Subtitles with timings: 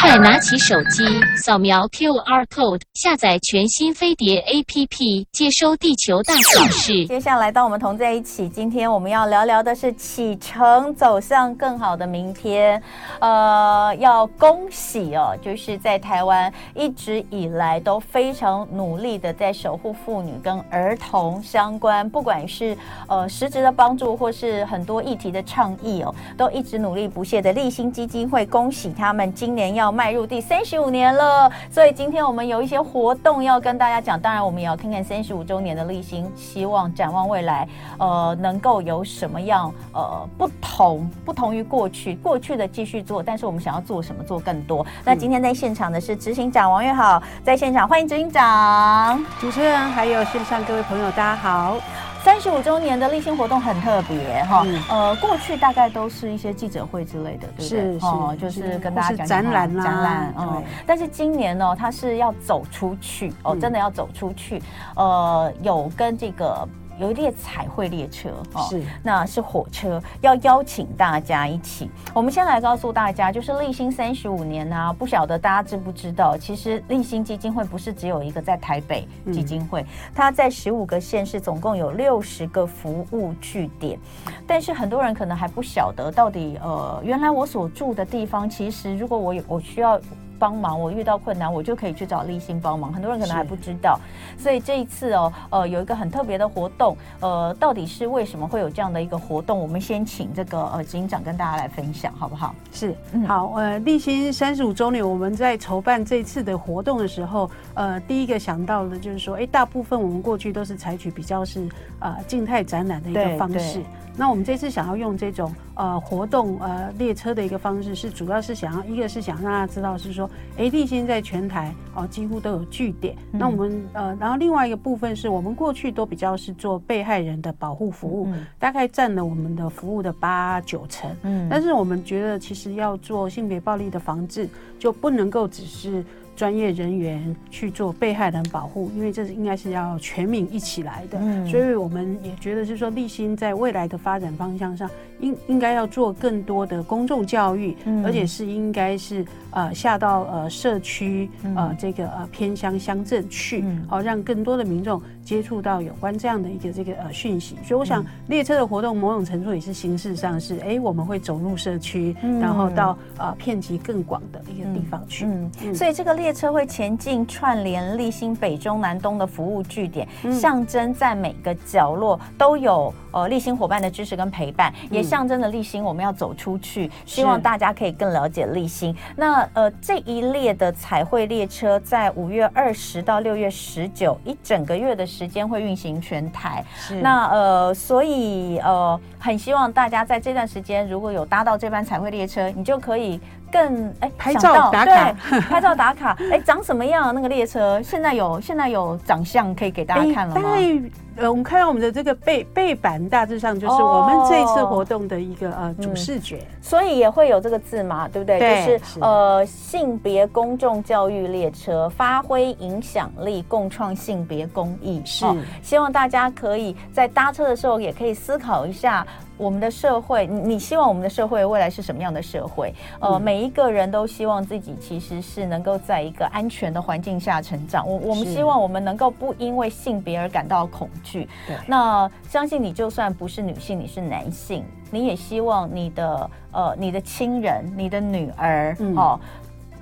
[0.00, 1.02] 快拿起手机，
[1.36, 7.06] 扫描 QR code，下载全新飞碟 APP，接收地球大小事。
[7.06, 12.82] 接下来，当我们同在一起，今天我们要聊聊的是启程走向更好的明天。
[13.20, 22.76] 呃，要恭喜哦，就是在台湾一直以来都非常努力的在守护妇女跟儿童相关，不管是
[23.08, 29.61] 呃实质的帮助，或是很多议题的倡议哦，都一直努力不懈的立新基金会，恭喜他们今年。
[29.62, 34.20] 年要迈入第三十五年了，所以今天我们有一些活动要跟大家讲。
[34.20, 44.84] 当然，我们也要看看三十五周年的励馨，希望展望未来，呃，能够有什么样呃不同，不同于过去，过去的继续做，但是我们想要做什么，做更多。
[45.04, 51.76] 那今天在现场的是执行长王月好，在现场欢迎执行长，主持人还有线上各位朋友，大家好。
[52.24, 57.68] 三十五周年的例行活动很特别哈，呃，过去大概都是一些记者会之类的，对不对？
[57.68, 60.62] 是是，哦，就是跟大家讲讲展览啦，展览，嗯。
[60.86, 64.62] 但是今年呢，它是要走出去哦，真的要走出去，
[64.94, 66.66] 呃，有跟这个。
[67.02, 71.90] 有一列彩绘列车，哦，是，那是火车，要邀请大家一起。
[72.14, 83.98] 我们先来告诉大家，就是立新三十五年呢，啊，不晓得大家知不知道，其实立新基金会不是只有一个在台北基金会，它在十五个县市，总共有六十个服务据点。
[84.46, 90.00] 但是很多人可能还不晓得，到底呃，原来我所住的地方，其实如果我有我需要。
[90.42, 92.92] 帮忙，我遇到困难，我就可以去找立新帮忙。
[92.92, 93.96] 很多人可能还不知道，
[94.36, 99.56] 所以这一次哦，呃，有一个很特别的活动，呃，到底是为什么会有这样的一个活动？
[99.56, 102.52] 我们先请这个呃执行长跟大家来分享，好不好？
[102.72, 111.68] 是，嗯、好，呃，立新三十五周年，我们在筹办这次的活动的时候，呃，第一个想到的就是说，哎，大部分我们过去都是采取比较是
[112.00, 113.80] 呃静态展览的一个方式。
[114.16, 123.16] 那我们这次想要用这种呃活动呃列车的一个方式，是主要是想要一个是想让大家知道是说，哎，励馨在全台哦、呃、几乎都有据点。
[123.32, 131.10] 嗯、那我们呃，然后另外一个部分是我们过去都比较是做被害人的保护服务，嗯、大概占了我们的服务的八九成。
[131.22, 134.48] 嗯，但是我们觉得其实要做性别暴力的防治，
[134.78, 136.04] 就不能够只是。
[136.34, 144.90] 专业人员去做被害人保护，因为这是应该是要全民一起来的，嗯、所以我们也觉得是说，立新在未来的发展方向上，
[145.20, 157.56] 应应该要做更多的公众教育，嗯、而且是应该是呃下到呃社区呃这个呃偏乡乡镇去，好、嗯、让更多的民众接触到有关这样的一个这个呃讯息。
[157.64, 165.24] 所以我想列车的活动某种程度也是形式上是，哎，我们会走入社区，嗯、然后到呃遍及更广的一个地方去。
[165.26, 165.74] 嗯，嗯。
[165.74, 178.94] 所以这个列车会前进串联立新北中南东的服务据点，嗯、象征在每个角落都有呃立新伙伴的支持跟陪伴，嗯、也象征着立新我们要走出去，希望大家可以更了解励馨。
[179.16, 186.64] 是那呃这一列的彩绘列车在五月二十到六月十九一整个月的时间会运行全台。
[186.76, 193.20] 是那呃所以呃很希望大家在这段时间如果有搭到这班彩绘列车，你就可以。
[193.52, 195.12] 更哎，欸、拍照打卡，
[195.48, 197.14] 拍照打卡，哎、欸，长什么样？
[197.14, 200.50] 那个列车现在有现在有长相可以给大家看了吗？
[200.56, 200.82] 欸
[201.14, 208.38] 呃，我们看到我们的这个背背板，大致上就是我们这一次活动的一个呃主视觉，嗯，所以也会有这个字嘛，对不对？
[208.38, 215.02] 对，就是呃性别公众教育列车，发挥影响力，共创性别公益。
[215.04, 219.06] 是，哦，希望大家可以在搭车的时候也可以思考一下，
[219.42, 222.72] 我们的社会，你希望我们的社会未来是什么样的社会？
[223.00, 227.84] 呃，嗯，每一个人都希望自己其实是能够在一个安全的环境下成长。
[227.84, 231.28] 我我们希望我们能够不因为性别而感到恐惧。
[231.46, 239.18] 对那相信你就算不是女性，你是男性，你也希望你的呃你的亲人，你的女儿，嗯、哦，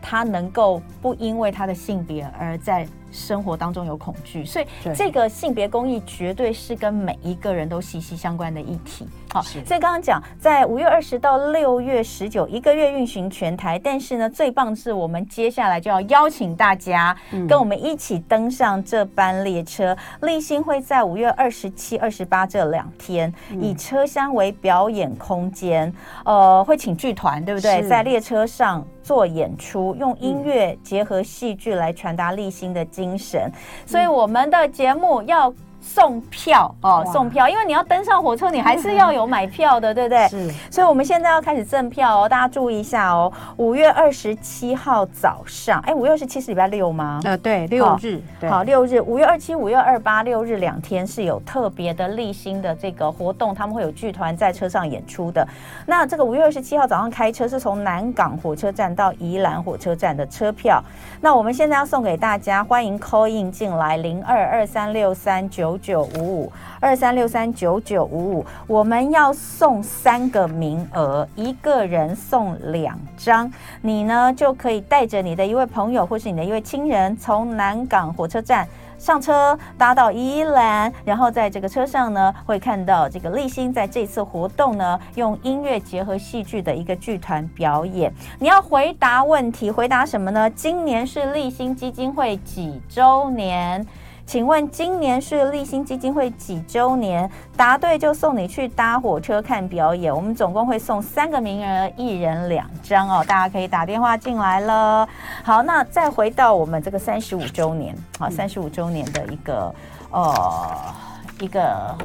[0.01, 9.07] 她能够不因为她的性别而在生活当中有恐惧，所以这个性别公益绝对是跟每一个人都息息相关的议题。
[9.33, 17.17] 好，所以刚刚讲在五月二十到六月十九一个月运行全台，但是呢，最棒是我们接下来就要邀请大家
[17.49, 19.97] 跟我们一起登上这班列车。
[20.23, 25.93] 立新会在五月二十七、二十八这两天以车厢为表演空间，
[26.25, 27.83] 呃，会请剧团对不对？
[27.89, 33.51] 在列车上做演出，用音乐结合戏剧来传达立新的精神。
[33.87, 35.53] 所以我们的节目要。
[35.93, 40.29] 送票哦，送票，因为你要登上火车，你还是要 有买票的，对不对？
[40.29, 40.49] 是。
[40.71, 43.31] 所以我们现在要开始赠票哦，大家注意一下哦。
[43.57, 47.21] 五月二十七号早上，哎，五月二十七是礼拜六吗？
[47.25, 48.23] 呃，对，六日。
[48.49, 55.45] 好，六日，五月二七、五月二八六日两天是有特别的立新的这个活动，他们会有剧团在车上演出的。
[55.87, 60.81] 那这个五月二十七号早上开车是从南港火车站到宜兰火车站的车票。
[61.21, 65.80] 那我们现在要送给大家，欢迎 call in 进来零二二三六三九。
[65.81, 73.51] 九五五二三六三九九五五，我们要送三个名额，一个人送两张。
[73.83, 78.67] 你呢就可以带着你的一位朋友或是你的一位亲人，从南港火车站
[78.99, 88.13] 上车，搭到宜兰，然后在这个车上呢，会看到这个励馨在这次活动呢，用音乐结合戏剧的一个剧团表演。
[88.39, 90.51] 你要回答问题，回答什么呢？
[90.51, 93.87] 今年是立新基金会几周年？
[94.31, 97.29] 请问今年是立新基金会几周年？
[97.57, 100.15] 答对就送你去搭火车看表演。
[100.15, 103.25] 我们总共会送三个名额，一人两张哦。
[103.27, 105.09] 大家可以打电话进来了。
[105.43, 109.75] 好，那再回到我们这个三十五周年，好，三十五周年的一个
[110.13, 110.95] 呃
[111.41, 111.99] 一个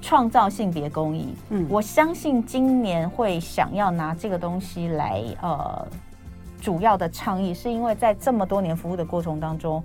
[0.00, 1.34] 创造性别公益。
[1.48, 5.84] 嗯，我相信今年会想要拿这个东西来呃
[6.60, 9.82] 主要的倡议，是因为在这么多年服务的过程当中。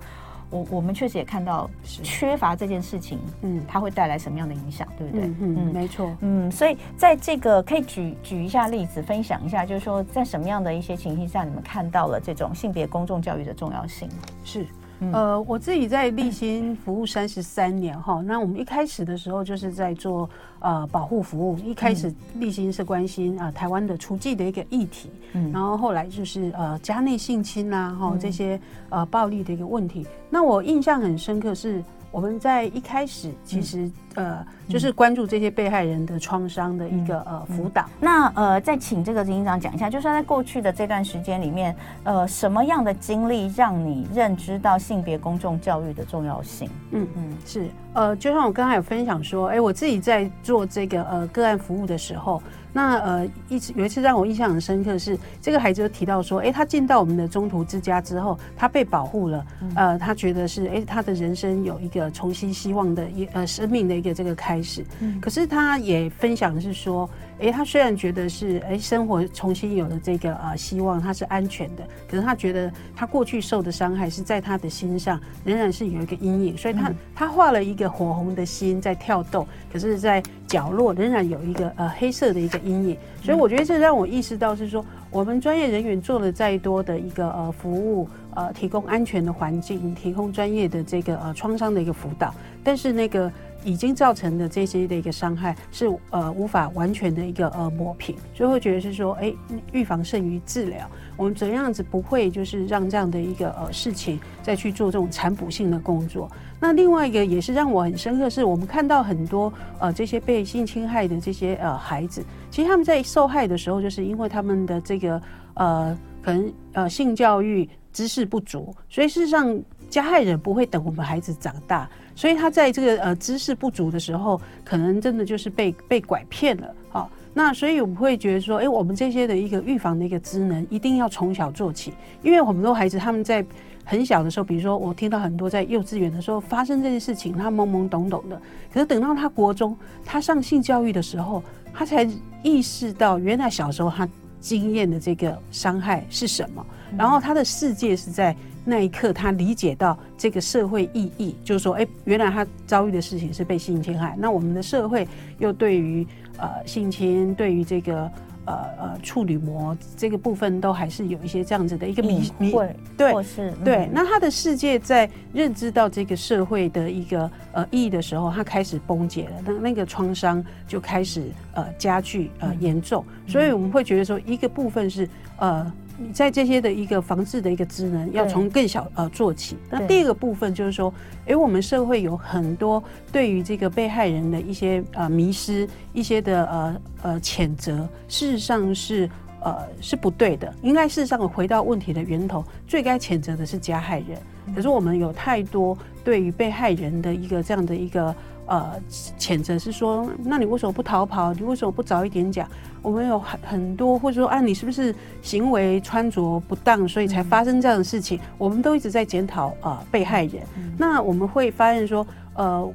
[0.50, 5.26] 我我们确实也看到缺乏这件事情，嗯，它会带来什么样的影响，对不对？
[5.26, 14.08] 嗯嗯，没错，嗯，所以在这个可以举举一下例子，分享一下，就是说在什么样的一些情形下，你们看到了这种性别公众教育的重要性？
[14.44, 14.66] 是。
[15.12, 20.28] 呃，我自己在立新服务三十三年哈，那我们一开始的时候就是在做
[20.60, 28.58] 呃保护服务，一开始立新是关心啊、呃、台湾的厨妓的一个议题，嗯，然后后来就是呃家内性侵啊哈这些
[28.88, 31.82] 呃暴力的一个问题，那我印象很深刻是。
[32.14, 34.38] 我们在一开始其实呃
[34.68, 37.86] 就是关注这些被害人的创伤的一个呃辅导。
[37.98, 41.74] 那呃再请这个执行长讲一下，就是在过去的这段时间里面，
[42.04, 46.70] 呃什么样的经历让你认知到性别公众教育的重要性？
[46.92, 52.40] 嗯嗯，是呃就像我刚才有分享说，哎我自己在做这个呃个案服务的时候。
[52.74, 64.84] 那呃，一次有一次让我印象很深刻的是，这个孩子就提到说，哎，他进到我们的中途之家之后，他被保护了，呃，他觉得是，哎，他的人生有一个重新希望的一呃生命的一个这个开始。
[65.22, 67.08] 可是他也分享的是说。
[67.40, 92.32] 哎，他虽然觉得是哎，生活重新有了这个呃希望，他是安全的，可是他觉得他过去受的伤害是在他的心上仍然是有一个阴影，所以他他画了一个火红的心在跳动，可是，在角落仍然有一个呃黑色的一个阴影，所以我觉得这让我意识到是说，我们专业人员做了再多的一个呃服务，呃，提供安全的环境，提供专业的这个呃创伤的一个辅导，
[92.62, 93.30] 但是那个。
[93.64, 99.34] 已经造成的这些的一个伤害是呃无法完全的一个呃抹平，所以会觉得是说，哎，
[99.72, 100.88] 预防胜于治疗。
[101.16, 106.30] 我们怎样子不会就是让这样的一个呃事情再去做这种残补性的工作？
[106.60, 115.20] 那另外一个也是让我很深刻，是我们看到很多呃这些被性侵害的这些呃孩子，其实他们在受害的时候，就是因为他们的这个
[115.54, 119.56] 呃可能呃性教育知识不足，所以事实上
[119.88, 121.88] 加害人不会等我们孩子长大。
[122.16, 133.44] 所以他在这个呃知识不足的时候，可能真的就是被被拐骗了，好，那所以我们会觉得说，哎，我们这些的一个预防的一个职能，一定要从小做起，因为很多孩子他们在
[133.84, 138.40] 很小的时候，比如说我听到很多在幼稚园的时候发生这件事情，他懵懵懂懂的，
[138.72, 142.08] 可是等到他国中，他上性教育的时候，他才
[142.42, 144.08] 意识到原来小时候他
[144.40, 146.64] 经验的这个伤害是什么，
[146.96, 148.36] 然后他的世界是在。
[148.64, 154.16] 那一刻，他理解到这个社会意义，就是说，哎，原来他遭遇的事情是被性侵害。
[154.18, 155.06] 那我们的社会
[155.38, 156.06] 又对于
[156.38, 158.10] 呃性侵，对于这个
[158.46, 162.54] 呃呃处女膜这个部分，都还是有一些这样子的一个迷迷
[162.96, 163.86] 对，或是对。
[163.92, 173.04] 那他的世界在认知到这个社会的一个呃意义的时候，他开始崩解了，那那个创伤就开始呃加剧呃严重。
[173.28, 175.06] 所以我们会觉得说，一个部分是
[175.36, 175.70] 呃。
[175.96, 179.56] 你在这些的一个防治的一个职能，要从更小呃做起。
[179.70, 180.92] 那第二个部分就是说，
[181.26, 182.82] 诶，我们社会有很多
[183.12, 189.08] 对于这个被害人的一些呃迷失，一些的呃呃谴责，事实上是
[189.40, 190.52] 呃是不对的。
[190.62, 194.18] 应该事实上回到问题的源头，最该谴责的是加害人。
[194.54, 198.14] 可是我们有太多对于被害人的一个这样的一个。
[198.46, 198.80] 呃，
[199.18, 201.32] 谴责是说，那你为什么不逃跑？
[201.34, 202.48] 你为什么不早一点讲？
[202.82, 208.18] 我们有很很多，或者说啊，你是不是行为穿着不当，所以才发生这样的事情？
[208.18, 210.42] 嗯、我们都一直在检讨啊，被害人。
[210.56, 212.70] 嗯、那我们会发现说，呃，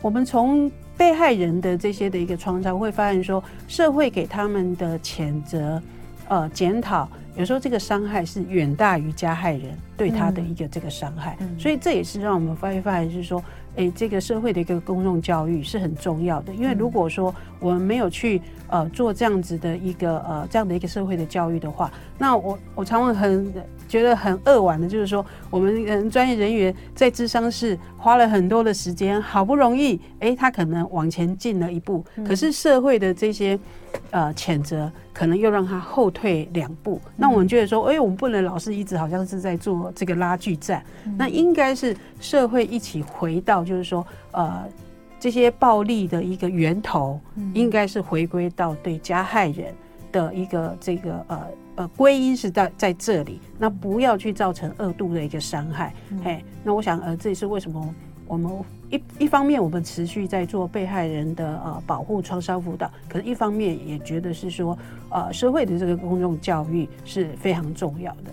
[0.00, 5.82] 我们从被害人的这些的一个创伤，会发现说，社会给他们的谴责、
[6.28, 7.06] 呃检讨，
[7.36, 13.44] 有时候这个伤害是远大于加害人对他的一个这个伤害，嗯、所以这也是让我们发现，发现是说，
[13.76, 23.52] 诶，这个社会的一个公众教育是很重要的，因为如果说我们没有去呃做这样子的一个呃这样的一个社会的教育的话，那我我常常很。
[23.86, 33.56] 觉得很扼腕的，就是说，我们嗯专业人员在智商室花了很多的时间，好不容易，哎，他可能往前进了一步，嗯、可是社会的这些
[34.10, 36.98] 呃谴责，可能又让他后退两步。
[37.04, 44.64] 嗯、那我们觉得说，哎，我们不能老是一直好像是在做这个拉锯战，嗯、那应该是社会一起回到，就是说，呃，
[45.24, 49.74] 这些暴力的一个源头，嗯、应该是回归到对加害人
[50.12, 51.40] 的一个这个呃。
[51.76, 55.92] 呃，归因是在在这里，那不要去造成二度的一个伤害。
[56.10, 57.94] 嗯、嘿，那我想，呃，这也是为什么
[58.28, 58.52] 我们
[58.90, 64.78] 一一方面我们持续在做被害人的呃保护创伤辅导，可是一方面也觉得是说，
[65.08, 68.30] 呃，社会的这个公众教育是非常重要的。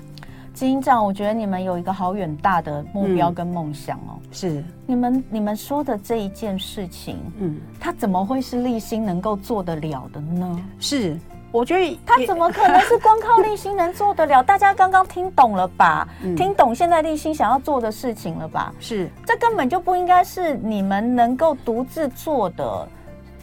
[0.53, 4.19] 执行长，我觉得你们有一个好远大的目标跟梦想哦。
[4.21, 10.59] 嗯、是，你们你们说的这一件事情，嗯，它怎么会是立新能够做得了的呢？
[10.79, 11.17] 是。
[11.53, 14.41] 我觉得他怎么可能是光靠立新能做得了？
[14.47, 16.07] 大家刚刚听懂了吧？
[16.23, 18.73] 嗯、听懂现在立新想要做的事情了吧？
[18.79, 22.87] 是，这根本就不应该是你们能够独自做的，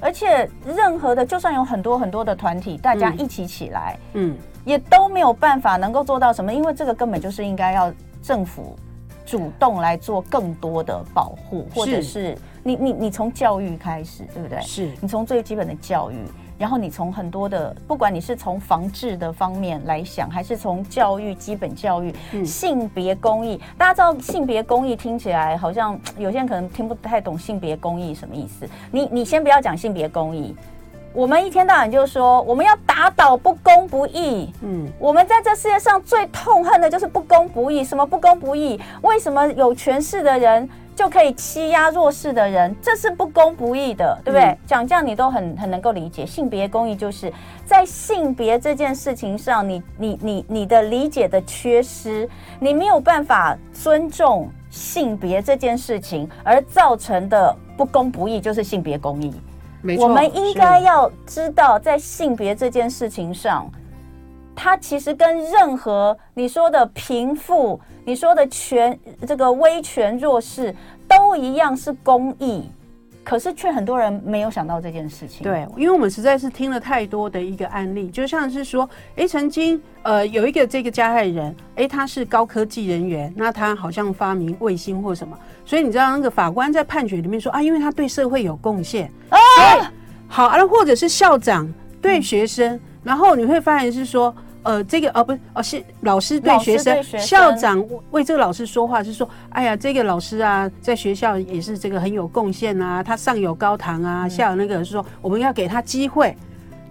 [0.00, 4.34] 而且任何的，就算有很多很多的团体，大家一起起来，嗯，
[4.68, 7.90] 也都没有办法能够做到什么，因为这个根本就是应该要
[8.22, 8.76] 政府
[9.24, 14.60] 主动来做更多的保护，或者是你你你从教育开始，对不对？
[14.60, 16.16] 是你从最基本的教育。
[16.58, 28.68] 然后你从很多的，不管你是从防治的方面来想，还是从教育、基本教育、嗯、性别公益，大家知道性别公益听起来好像有些人可能听不太懂性别公益什么意思。
[28.90, 30.52] 你你先不要讲性别公益，
[31.12, 34.52] 我们一天到晚就说我们要打倒不公不义。
[34.62, 37.82] 嗯，我们在这世界上最痛恨的就是不公不义。
[37.82, 38.80] 什么不公不义？
[39.02, 40.68] 为什么有权势的人？
[40.94, 44.46] 就可以欺压弱势的人，这是不公不义的，对不对？
[44.46, 46.26] 嗯、讲这样你都很很能够理解。
[46.26, 47.32] 性别公益就是
[47.64, 59.32] 在性别这件事情上，你你你你的理解的缺失，你没有办法尊重性别这件事情而造成的不公不义，就是性别公益。
[59.82, 63.70] 没错，我们应该要知道，在性别这件事情上。
[64.60, 70.74] 它其实跟任何你说的贫富、你说的权这个威权弱势
[71.06, 72.68] 都一样是公益，
[73.28, 75.42] 可是却很多人没有想到这件事情。
[75.42, 89.92] 对，因为我们实在是听了太多的一个案例，就像是说，哎，曾经呃有一个这个加害人，哎，他是高科技人员，那他好像发明卫星或什么，所以你知道那个法官在判决里面说啊，因为他对社会有贡献啊，
[90.26, 91.70] 好啊，或者是校长
[92.00, 94.34] 对学生，嗯、然后你会发现是说。
[94.64, 106.36] 呃，这个哦不是哦，是老师对学生，校长为这个老师说话，是说，哎呀，这个老师啊，在学校也是这个很有贡献啊，他上有高堂啊，嗯、下有那个是说，我们要给他机会。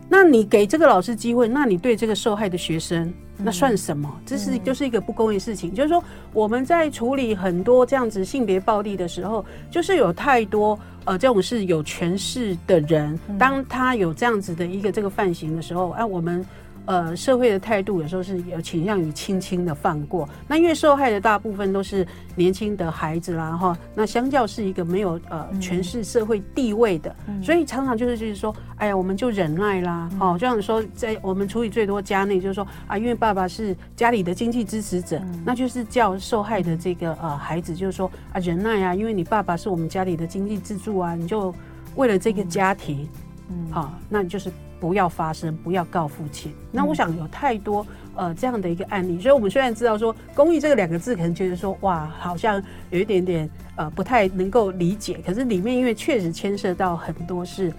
[0.10, 4.10] 那你给这个老师机会，那你对这个受害的学生，那算什么？
[4.16, 5.70] 嗯、这是就是一个不公义事情。
[5.72, 16.46] 嗯、就是说，我们在处理很多这样子性别暴力的时候，就是有太多呃这种是有权势的人，当他有这样子的一个这个犯行的时候，哎、啊，我们。
[16.88, 20.28] 呃，社会的态度有时候是有倾向于轻轻的放过。
[20.48, 41.54] 那因为受害的大部分都是年轻的孩子啦，哈，那相较是一个没有呃权势社会地位的，嗯、所以常常就是就是说，哎呀，我们就忍耐啦，哦、嗯，这样说，在我们处理最多家内就是说啊，因为爸爸是家里的经济支持者，嗯、那就是叫受害的这个呃孩子就是说啊，忍耐啊，因为你爸爸是我们家里的经济支柱啊，你就
[41.98, 43.06] 为了这个家庭，
[43.50, 44.50] 嗯，好，那你就是。
[44.80, 46.54] 不要发生，不要告父亲。
[46.72, 55.20] 那我想有太多呃这样的一个案例，所以我们虽然知道说“公益”这个两个字，可能觉得说哇，好像有一点点呃不太能够理解。
[55.26, 57.74] 可是里面因为确实牵涉到很多是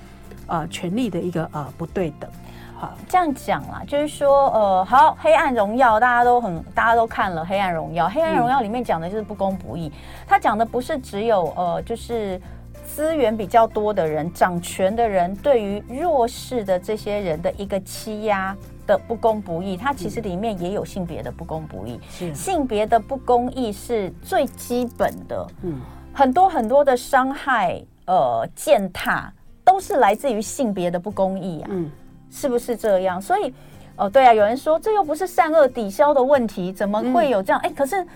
[0.46, 2.30] 呃权力的一个呃不对等。
[2.76, 9.90] 好，这样讲啦，就是说呃好，《黑暗荣耀》大家都很大家都看了《黑暗荣耀》，《黑暗荣耀》里面讲的就是不公不义，
[10.26, 12.40] 他讲的不是只有呃就是。
[12.86, 18.56] 资源比较多的人，掌权的人，对于弱势的这些人的一个欺压
[18.86, 22.00] 的不公不义，它其实里面也有性别的不公不义。
[22.10, 25.46] 是性别的不公义是最基本的。
[25.62, 25.80] 嗯，
[26.12, 29.32] 很多很多的伤害，呃，践踏
[29.64, 31.68] 都是来自于性别的不公义啊。
[31.70, 31.90] 嗯，
[32.30, 33.20] 是不是这样？
[33.20, 33.52] 所以，
[33.96, 37.60] 哦，对啊，有人说这又不是善恶抵消的问题，怎么会有这样？
[37.62, 38.06] 哎，可是。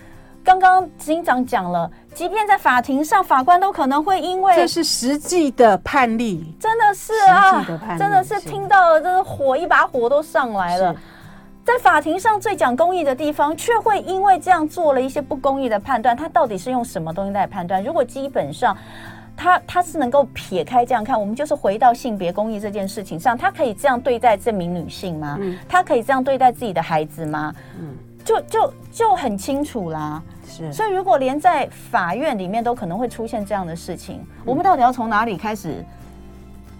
[0.45, 7.65] 刚刚警长讲了，即便在法庭上，法官都可能会因为这是实际的判例，真的是啊，
[7.97, 10.95] 真的是听到了，这个火一把火都上来了。
[11.65, 16.15] 在法庭上最讲公义的地方，却会因为这样做了一些不公义的判断。
[16.15, 17.81] 他到底是用什么东西在判断？
[17.81, 18.77] 如果基本上
[19.37, 25.37] 他他是能够撇开这样看，我们就是回到性别公益这件事情上，他可以这样对待这名女性吗？
[25.39, 27.55] 嗯，他可以这样对待自己的孩子吗？
[27.79, 30.21] 嗯，就就就很清楚啦。
[30.47, 35.83] 是，所以如果连在法院里面都可能会出现这样的事情，嗯，我们到底要从哪里开始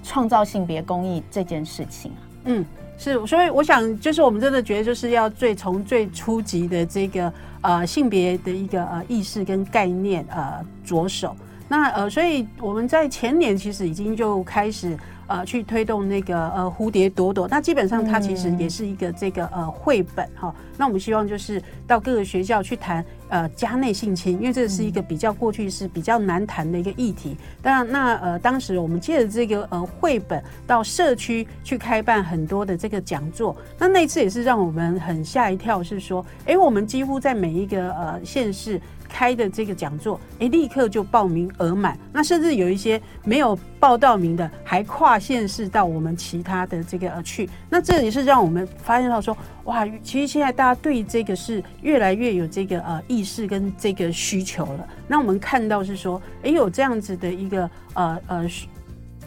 [0.04, 2.22] 创造性别公益这件事情啊？
[2.46, 2.66] 嗯。
[2.96, 11.36] 是，所以我想，就是我们真的觉得，就是要最从最初级的这个呃性别的一个呃意识跟概念呃着手。
[11.68, 14.98] 那呃，所以我们在前年其实已经就开始。
[15.26, 20.54] 呃，去推动那个呃蝴蝶朵朵，那基本上它其实也是一个这个呃绘本哈。
[20.78, 27.38] 那我们希望就是到各个学校去谈呃家内性侵，因为这是一个比较过去是比较难谈的一个议题。
[27.62, 38.80] 当然，那呃当时我们借着这个呃绘本到社区去开办很多的这个讲座，那那次也是让我们很吓一跳，是说，哎，我们几乎在每一个呃县市。
[39.14, 41.96] 开的这个讲座，诶，立刻就报名额满。
[42.12, 47.48] 那甚至有一些没有报到名的，还跨县市到我们其他的这个而去。
[47.70, 54.88] 那这也是让我们发现到说，哇，其实现在大家对这个是越来越有这个呃意识跟这个需求了。
[55.08, 58.50] 那我们看到是说，诶，有这样子的一个呃呃。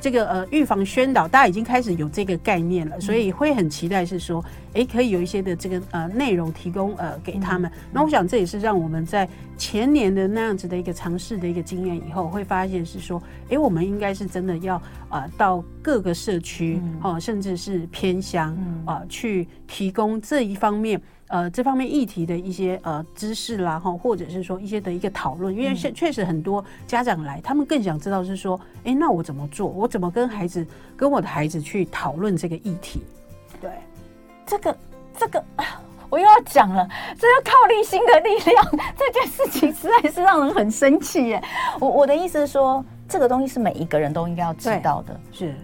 [0.01, 7.71] 这个呃预防宣导，大家已经开始有这个概念了，所以会很期待是说，哎，可以有一些的这个呃内容提供呃给他们。
[7.93, 21.01] 那我想这也是让我们在前年的那样子的一个尝试的一个经验以后，会发现是说，哎，我们应该是真的要呃到各个社区哦，甚至是偏乡啊，呃，去提供这一方面。
[21.29, 29.67] 呃，这方面议题的一些呃知识啦，哈，或者是说一些的一个讨论，因为现确实很多家长来，他们更想知道是说，哎，那我怎么做？
[29.67, 30.65] 我怎么跟孩子，
[30.97, 33.03] 跟我的孩子去讨论这个议题？
[33.61, 33.71] 对，
[34.47, 34.79] 这个
[35.19, 35.45] 这个，
[36.09, 38.65] 我又要讲了，这要靠立心的力量，
[38.97, 41.43] 这件事情实在是让人很生气耶。
[41.81, 45.57] 我我的意思是说，这个东西是每一个人都应该要知道的，是，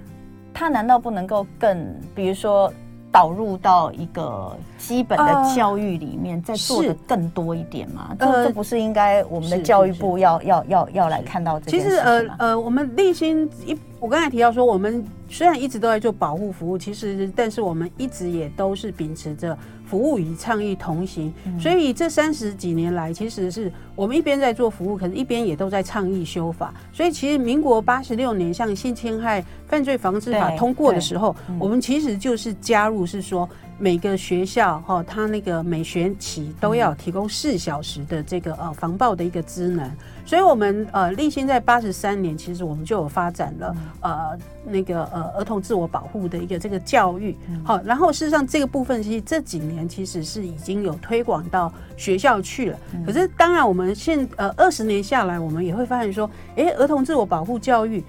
[0.52, 2.72] 他难道不能够更，比如说？
[3.12, 8.16] 导入到一个基本的教育里面，呃、再做的更多一点嘛？
[8.18, 11.60] 这这不是应该我们的教育部要要要要来看到？
[11.60, 19.58] 其实呃呃，我们立新一，我刚才提到说，我们虽然一直都在做保护服务，其实但是我们一直也都是秉持着。
[19.84, 26.72] 服务与倡议同行，所以这三十几年来，其实是我们一边在做服务，可是一边也都在倡议修法。
[26.94, 33.46] 所以，其实民国八十六年，像性侵害犯罪防治法通过的时候，我们其实就是加入，是说。
[33.78, 39.90] 每个学校哈，他那个每学期都要提供四小时的这个呃防暴的一个职能，
[40.24, 58.02] 所以我们呃立新在八十三年，其实我们就有发展了呃那个呃儿童自我保护的一个这个教育，好，然后事实上这个部分其实这几年其实是已经有推广到学校去了，可是当然我们现呃二十年下来，我们也会发现说，哎，儿童自我保护教育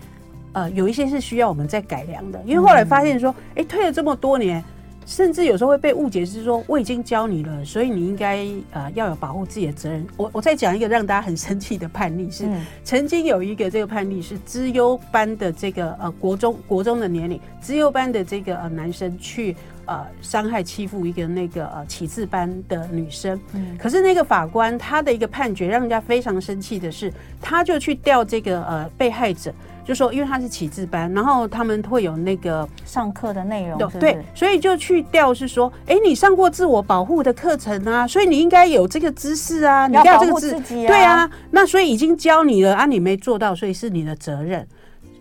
[0.54, 4.63] 呃有一些是需要我们再改良的，因为后来发现说，哎，推了这么多年。
[5.06, 10.06] 甚至有时候会被误解，是说我已经教你了，所以你应该呃要有保护自己的责任。
[10.18, 12.48] 我我再讲一个让大家很生气的判例，是
[12.84, 23.39] 曾经有一个这个判例是资优班的这个呃国中国中的年龄，资优班的这个呃男生去呃伤害欺负一个那个呃启智班的女生，
[23.78, 27.12] 可是那个法官他的一个判决让人家非常生气的是，
[27.42, 29.54] 他就去调这个呃被害者。
[29.86, 44.65] 就说，因为他是启智班，然后他们会有那个上课的内容是是，对，所以就去调是说，哎，你上过自我保护的课程啊，所以你应该有这个知识啊，你要保护自己啊，对啊，那所以已经教你了啊，你没做到，所以是你的责任。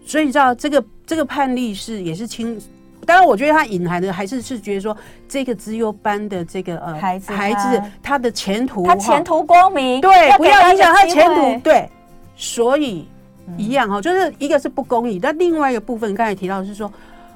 [0.07, 2.57] 所以你知道这个这个判例是也是轻，
[3.05, 4.96] 当然我觉得他隐含的还是是觉得说，
[5.29, 11.90] 这个资优班的这个呃孩子孩子他的前途他前途光明，对，不要影响他前途，对，
[12.37, 13.09] 所以。
[13.57, 16.90] 一样哈，就是一个是不公义，但另外一个部分刚才提到是说，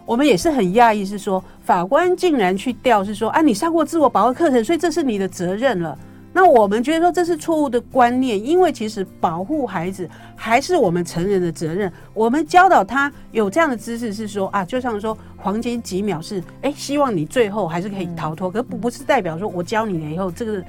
[0.04, 5.98] 我们也是很讶异，是说法官竟然去调，是说啊，你上过自我保护课程，所以这是你的责任了。
[6.32, 11.90] 那我们觉得说这是错误的观念，因为其实保护孩子还是我们成人的责任。
[12.12, 20.62] 我们教导他有这样的知识，是说啊，就像说黄金几秒是哎，希望你最后还是可以逃脱，可不不是代表说我教你了以后这个。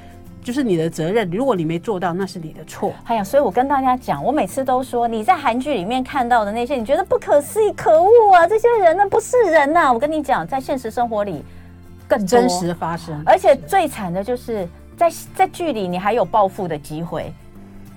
[0.44, 2.94] 就是你的责任，如果你没做到，那是你的错。
[3.04, 9.94] 哎呀，所以我跟大家讲，我每次都说，你在韩剧里面看到的那些，你觉得不可思议、可恶啊，这些人呢不是人呐、啊。
[9.94, 11.44] 我跟你讲，在现实生活里
[12.08, 17.34] 更真实发生，而且最惨的就是在在剧里你还有报复的机会，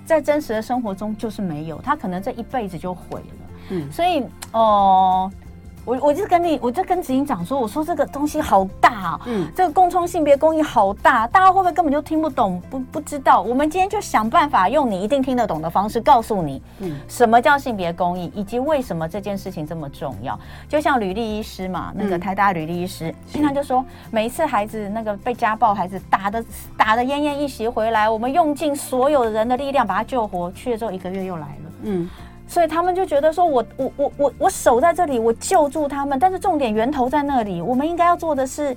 [0.05, 3.49] 在真实的生活中就是没有，他可能这一辈子就毁了。
[3.71, 5.31] 嗯，所以哦。
[5.31, 5.50] 呃
[5.85, 13.41] 我我就跟你，我就跟执行长说，我说这个东西好大啊，嗯，这个共创性别公益好大，大家会不会根本就听不懂，不不知道？
[13.41, 20.39] 我们今天就想办法用你一定听得懂的方式告诉你，嗯，什么叫性别公益，以及为什么这件事情这么重要。
[20.69, 26.45] 就像吕立医师嘛，那个台大吕立医师，经常就说，每一次孩子那个被家暴，孩子打的
[26.77, 32.09] 打的奄奄一息回来，我们用尽所有人的力量把他救活，去了之后一个月又来了，嗯。
[32.51, 37.63] 所以他们就觉得说我，我我我我我守在这里，我救助他们，但是重点源头在那里。
[37.63, 38.77] 我们应该要做的是，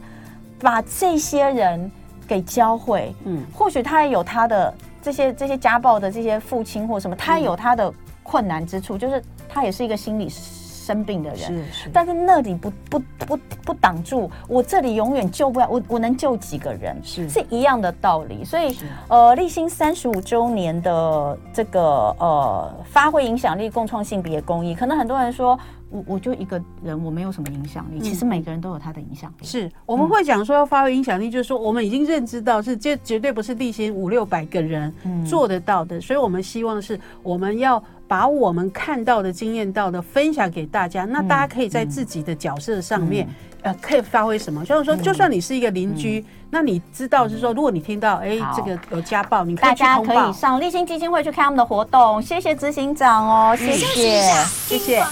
[0.59, 1.91] 把这些人
[2.27, 3.11] 给教会。
[3.25, 10.62] 嗯，或许他也有他的这些这些家暴的这些父亲或什么，他也有他的困难之处，就是他也是一个心理师。
[10.83, 17.29] 生病的人，是是，但是那里不不不不挡住，我这里永远救不了，我我能救几个人，是。
[17.29, 18.43] 是一样的道理。
[18.43, 18.75] 所以，
[19.07, 21.81] 呃，立新三十五周年的这个
[22.19, 25.57] 呃，发挥影响力，共创性别公益，可能很多人说
[25.93, 27.99] 我我就一个人，我没有什么影响力。
[28.01, 29.45] 其实每个人都有他的影响力。
[29.45, 34.93] 是我们会讲说要发挥影响力，就是说我们已经认知到是这绝对不是立心五六百个人
[35.25, 37.81] 做得到的，所以我们希望是我们要。
[38.05, 43.27] 把我们看到的、经验到的分享给大家，那大家可以在自己的角色上面，
[43.63, 44.63] 呃，可以发挥什么？
[44.63, 49.55] 就是说，就算你是一个邻居，那你知道，是说，如果你听到，哎，这个有家暴，你。
[49.55, 52.21] 大家可以上立新基金会去看他们的活动。
[52.21, 54.21] 谢谢执行长哦，谢谢，
[54.67, 55.03] 谢谢。